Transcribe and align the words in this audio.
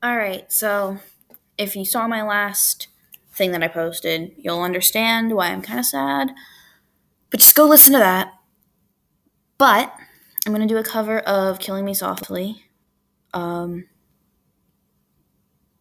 All 0.00 0.16
right, 0.16 0.50
so 0.52 0.98
if 1.56 1.74
you 1.74 1.84
saw 1.84 2.06
my 2.06 2.22
last 2.22 2.86
thing 3.32 3.50
that 3.50 3.64
I 3.64 3.68
posted, 3.68 4.32
you'll 4.36 4.62
understand 4.62 5.34
why 5.34 5.48
I'm 5.48 5.60
kind 5.60 5.80
of 5.80 5.86
sad. 5.86 6.30
But 7.30 7.40
just 7.40 7.56
go 7.56 7.66
listen 7.66 7.94
to 7.94 7.98
that. 7.98 8.32
But 9.58 9.92
I'm 10.46 10.54
going 10.54 10.66
to 10.66 10.72
do 10.72 10.78
a 10.78 10.84
cover 10.84 11.18
of 11.18 11.58
Killing 11.58 11.84
Me 11.84 11.94
Softly. 11.94 12.64
Um, 13.34 13.86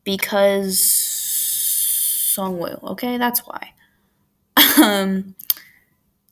because 0.03 0.79
Sangwoo, 2.35 2.81
okay? 2.83 3.19
That's 3.19 3.41
why. 3.41 3.73
um, 4.81 5.35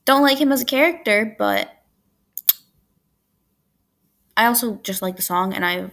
don't 0.06 0.24
like 0.24 0.40
him 0.40 0.52
as 0.52 0.62
a 0.62 0.66
character, 0.66 1.36
but 1.38 1.70
I 4.36 4.48
also 4.48 4.80
just 4.82 5.04
like 5.04 5.18
the 5.18 5.22
song, 5.22 5.54
and 5.54 5.64
I 5.64 5.92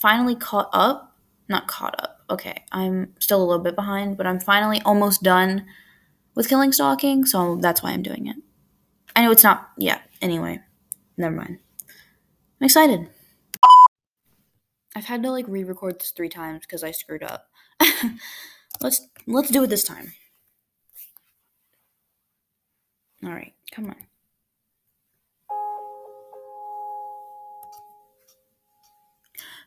finally 0.00 0.34
caught 0.34 0.70
up. 0.72 1.16
Not 1.48 1.68
caught 1.68 1.94
up. 2.02 2.20
Okay, 2.30 2.64
I'm 2.72 3.14
still 3.18 3.42
a 3.42 3.44
little 3.44 3.62
bit 3.62 3.74
behind, 3.74 4.16
but 4.16 4.26
I'm 4.26 4.40
finally 4.40 4.80
almost 4.84 5.22
done 5.22 5.66
with 6.34 6.48
Killing 6.48 6.72
Stalking, 6.72 7.24
so 7.24 7.56
that's 7.56 7.82
why 7.82 7.90
I'm 7.90 8.02
doing 8.02 8.26
it. 8.28 8.36
I 9.16 9.22
know 9.22 9.32
it's 9.32 9.42
not 9.42 9.70
yet. 9.76 10.02
Anyway, 10.22 10.60
never 11.16 11.34
mind. 11.34 11.58
I'm 12.60 12.64
excited. 12.64 13.08
I've 14.94 15.04
had 15.04 15.22
to 15.22 15.30
like 15.30 15.46
re-record 15.48 16.00
this 16.00 16.10
three 16.10 16.28
times 16.28 16.60
because 16.60 16.84
I 16.84 16.90
screwed 16.90 17.22
up. 17.22 17.48
let's 18.80 19.06
let's 19.26 19.50
do 19.50 19.64
it 19.64 19.68
this 19.68 19.84
time. 19.84 20.12
All 23.24 23.30
right, 23.30 23.52
come 23.72 23.86
on. 23.86 23.96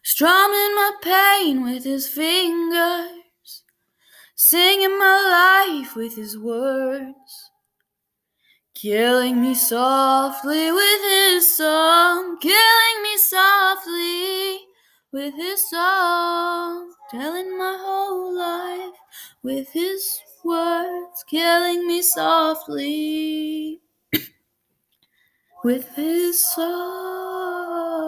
Strumming 0.06 0.76
my 0.76 0.92
pain 1.02 1.64
with 1.64 1.86
his 1.86 2.10
fingers, 2.10 3.64
singing 4.36 5.00
my 5.00 5.78
life 5.80 5.96
with 5.96 6.18
his 6.18 6.38
words, 6.38 7.50
killing 8.76 9.42
me 9.42 9.54
softly 9.54 10.74
with 10.74 11.02
his 11.02 11.56
song, 11.56 12.38
killing 12.42 13.02
me 13.02 13.16
softly 13.18 14.60
with 15.14 15.34
his 15.36 15.70
song, 15.70 16.94
telling 17.10 17.58
my 17.58 17.78
whole 17.80 18.38
life 18.38 19.00
with 19.42 19.70
his 19.70 20.20
words, 20.44 21.24
killing 21.30 21.88
me 21.88 22.02
softly 22.02 23.80
with 25.64 25.88
his 25.96 26.46
song. 26.46 28.04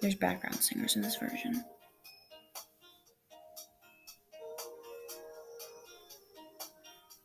There's 0.00 0.14
background 0.14 0.56
singers 0.56 0.96
in 0.96 1.02
this 1.02 1.16
version. 1.16 1.62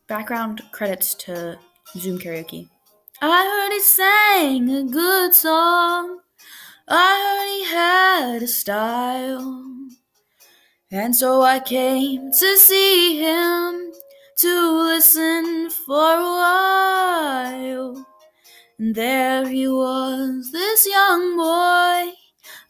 Background 0.08 0.62
credits 0.72 1.16
to 1.16 1.58
Zoom 1.98 2.20
Karaoke. 2.20 2.70
I 3.22 3.46
heard 3.46 3.74
he 3.74 3.80
sang 3.80 4.70
a 4.70 4.84
good 4.84 5.34
song. 5.34 6.20
I 6.88 7.18
heard 7.24 7.50
he 7.50 7.76
had 7.76 8.44
a 8.44 8.48
style. 8.48 9.64
And 10.92 11.16
so 11.16 11.42
I 11.42 11.60
came 11.60 12.32
to 12.32 12.58
see 12.58 13.18
him, 13.18 13.92
to 14.40 14.84
listen 14.84 15.70
for 15.70 15.94
a 15.96 16.22
while. 16.22 18.06
And 18.78 18.94
there 18.94 19.48
he 19.48 19.68
was, 19.68 20.52
this 20.52 20.86
young 20.86 21.38
boy, 21.38 22.14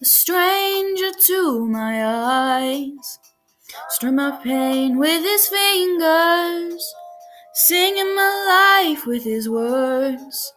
a 0.02 0.06
stranger 0.06 1.11
to 1.26 1.66
my 1.66 2.06
eyes. 2.06 3.20
Strum 3.89 4.16
my 4.16 4.32
pain 4.44 4.98
with 4.98 5.23
his 5.23 5.48
fingers, 5.48 6.94
singing 7.54 8.16
my 8.16 8.84
life 8.92 9.05
with 9.05 9.23
his 9.23 9.50
words. 9.50 10.54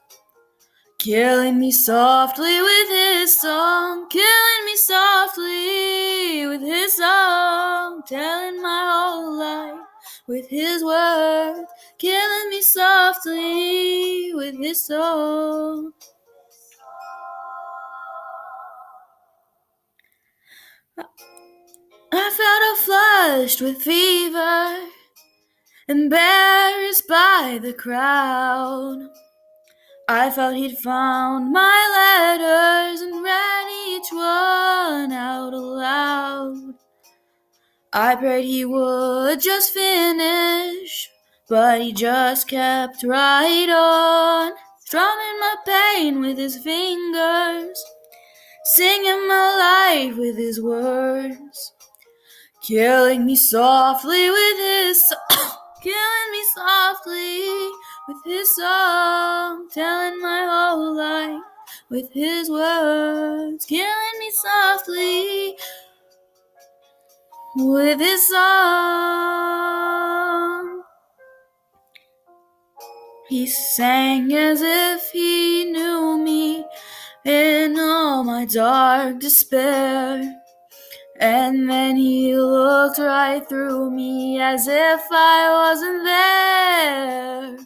Killing 0.98 1.60
me 1.60 1.70
softly 1.70 2.60
with 2.60 2.88
his 2.88 3.40
song, 3.40 4.08
killing 4.08 4.64
me 4.66 4.76
softly 4.76 6.46
with 6.48 6.60
his 6.60 6.94
song, 6.94 8.02
telling 8.06 8.60
my 8.60 8.90
whole 8.92 9.38
life 9.38 9.86
with 10.26 10.48
his 10.48 10.82
words, 10.82 11.70
killing 11.98 12.50
me 12.50 12.60
softly 12.60 14.32
with 14.34 14.56
his 14.58 14.84
song. 14.84 15.92
I 22.40 22.74
felt 22.76 22.78
flushed 22.78 23.60
with 23.60 23.82
fever, 23.82 24.76
embarrassed 25.88 27.08
by 27.08 27.58
the 27.60 27.72
crowd. 27.72 29.08
I 30.08 30.30
felt 30.30 30.54
he'd 30.54 30.78
found 30.78 31.52
my 31.52 32.38
letters 32.38 33.00
and 33.00 33.24
read 33.24 33.66
each 33.88 34.12
one 34.12 35.12
out 35.12 35.52
aloud. 35.52 36.74
I 37.92 38.14
prayed 38.14 38.44
he 38.44 38.64
would 38.64 39.40
just 39.40 39.74
finish, 39.74 41.10
but 41.48 41.80
he 41.80 41.92
just 41.92 42.46
kept 42.48 43.02
right 43.02 43.68
on, 43.68 44.52
strumming 44.78 45.40
my 45.40 45.56
pain 45.66 46.20
with 46.20 46.38
his 46.38 46.56
fingers, 46.58 47.84
singing 48.64 49.26
my 49.26 49.96
life 50.06 50.16
with 50.16 50.36
his 50.36 50.62
words, 50.62 51.72
killing 52.68 53.24
me 53.24 53.34
softly 53.34 54.28
with 54.28 54.58
his 54.58 55.14
killing 55.82 56.30
me 56.32 56.44
softly 56.54 57.70
with 58.06 58.18
his 58.26 58.54
song, 58.54 59.70
telling 59.72 60.20
my 60.20 60.46
whole 60.46 60.94
life 60.94 61.40
with 61.88 62.12
his 62.12 62.50
words, 62.50 63.64
killing 63.64 64.18
me 64.18 64.30
softly 64.32 65.56
with 67.56 67.98
his 68.00 68.28
song. 68.28 68.42
He 73.30 73.46
sang 73.46 74.30
as 74.34 74.60
if 74.60 75.10
he 75.10 75.64
knew 75.64 76.18
me 76.18 76.66
in 77.24 77.78
all 77.78 78.24
my 78.24 78.44
dark 78.44 79.20
despair. 79.20 80.37
And 81.20 81.68
then 81.68 81.96
he 81.96 82.36
looked 82.36 82.98
right 82.98 83.46
through 83.48 83.90
me 83.90 84.40
as 84.40 84.68
if 84.68 85.00
I 85.10 85.48
wasn't 85.50 86.04
there. 86.04 87.56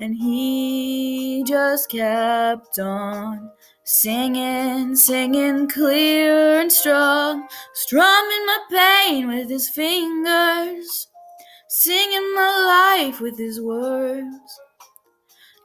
And 0.00 0.14
he 0.14 1.42
just 1.46 1.88
kept 1.88 2.78
on 2.78 3.50
singing, 3.84 4.96
singing 4.96 5.66
clear 5.66 6.60
and 6.60 6.70
strong, 6.70 7.48
strumming 7.72 8.46
my 8.46 8.58
pain 8.70 9.28
with 9.28 9.48
his 9.48 9.70
fingers, 9.70 11.08
singing 11.68 12.34
my 12.34 12.98
life 13.00 13.18
with 13.18 13.38
his 13.38 13.62
words, 13.62 14.60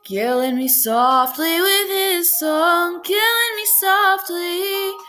killing 0.06 0.56
me 0.56 0.70
softly 0.70 1.60
with 1.60 1.90
his 1.90 2.40
song, 2.40 3.02
killing 3.04 3.56
me 3.58 3.66
softly 3.66 5.09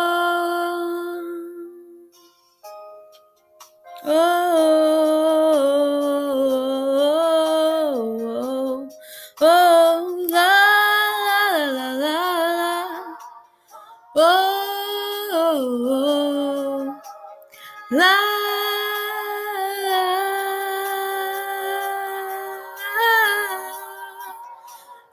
La, 17.91 18.15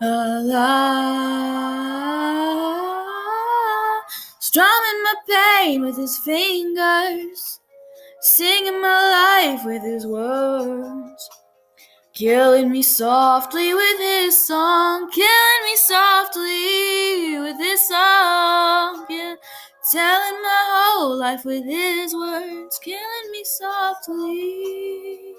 la. 0.00 0.88
Strumming 4.38 5.02
my 5.02 5.14
pain 5.28 5.82
with 5.82 5.96
his 5.96 6.18
fingers, 6.18 7.60
singing 8.20 8.80
my 8.80 9.48
life 9.50 9.64
with 9.66 9.82
his 9.82 10.06
words, 10.06 11.30
killing 12.14 12.70
me 12.70 12.82
softly 12.82 13.74
with 13.74 13.98
his 13.98 14.46
song, 14.46 15.10
killing 15.10 15.64
me 15.64 15.76
softly 15.76 16.17
life 21.28 21.44
with 21.44 21.64
his 21.64 22.14
words, 22.14 22.78
killing 22.82 23.30
me 23.32 23.44
softly. 23.44 25.34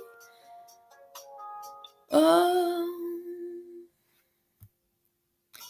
Oh. 2.12 2.86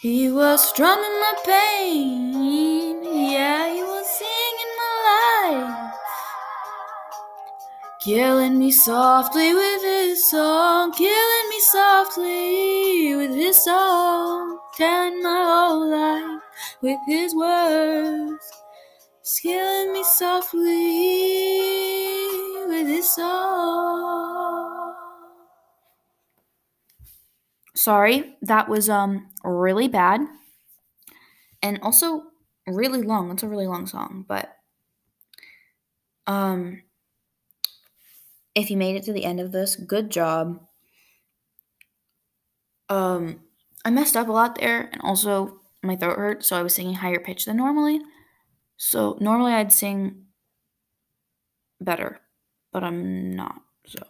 He 0.02 0.30
was 0.30 0.68
strumming 0.68 1.18
my 1.26 1.36
pain, 1.46 3.02
yeah, 3.32 3.74
he 3.74 3.82
was 3.82 4.08
singing 4.20 4.74
my 4.82 4.94
life. 5.10 5.94
Killing 8.02 8.60
me 8.60 8.72
softly 8.72 9.54
with 9.54 9.82
his 9.82 10.30
song, 10.30 10.92
killing 10.92 11.50
me 11.50 11.60
softly 11.62 13.16
with 13.16 13.36
his 13.36 13.64
song, 13.64 14.60
telling 14.76 15.24
my 15.24 15.44
whole 15.50 15.90
life 15.90 16.42
with 16.82 17.00
his 17.08 17.34
words, 17.34 18.59
killing 19.38 19.94
me 19.94 20.04
softly 20.04 20.64
with 22.68 22.88
his 22.88 23.10
song. 23.14 24.96
Sorry, 27.76 28.36
that 28.42 28.68
was 28.68 28.90
um 28.90 29.30
really 29.44 29.88
bad 29.88 30.22
and 31.62 31.80
also 31.82 32.24
really 32.68 33.02
long. 33.02 33.32
It's 33.32 33.44
a 33.44 33.48
really 33.48 33.68
long 33.68 33.86
song, 33.88 34.26
but 34.28 34.56
um 36.28 36.82
if 38.56 38.70
you 38.70 38.78
made 38.78 38.96
it 38.96 39.04
to 39.04 39.14
the 39.14 39.26
end 39.26 39.40
of 39.40 39.52
this, 39.52 39.76
good 39.76 40.10
job. 40.10 40.60
Um, 42.90 43.42
I 43.86 43.92
messed 43.92 44.18
up 44.18 44.28
a 44.28 44.32
lot 44.32 44.58
there, 44.60 44.90
and 44.92 45.02
also 45.02 45.62
my 45.84 45.96
throat 45.96 46.18
hurt, 46.18 46.44
so 46.44 46.58
I 46.58 46.64
was 46.64 46.74
singing 46.74 46.96
higher 46.96 47.20
pitch 47.20 47.46
than 47.46 47.58
normally. 47.58 48.02
So 48.80 49.16
normally 49.22 49.54
I'd 49.54 49.72
sing 49.72 50.26
better, 51.82 52.22
but 52.72 52.84
I'm 52.84 53.36
not. 53.36 53.62